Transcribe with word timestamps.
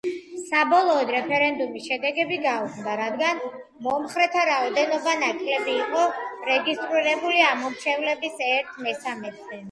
საბოლოოდ 0.43 1.09
რეფერენდუმის 1.15 1.83
შედეგები 1.89 2.37
გაუქმდა, 2.45 2.95
რადგან 3.01 3.41
მომხრეთა 3.87 4.45
რაოდენობა 4.49 5.13
ნაკლები 5.25 5.75
იყო 5.83 6.05
რეგისტრირებული 6.49 7.43
ამომრჩევლების 7.51 8.41
ერთ 8.47 8.81
მესამედზე. 8.87 9.59